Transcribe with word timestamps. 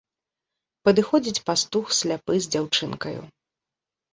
Падыходзіць 0.87 1.43
пастух 1.49 1.85
сляпы 1.99 2.33
з 2.47 2.51
дзяўчынкаю. 2.57 3.17